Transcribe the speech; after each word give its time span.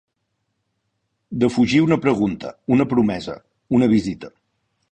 Defugir 1.43 1.81
una 1.89 1.99
pregunta, 2.05 2.53
una 2.77 2.89
promesa, 2.95 3.39
una 3.81 3.91
visita. 3.93 4.33